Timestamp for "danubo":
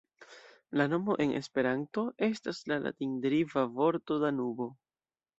4.25-4.69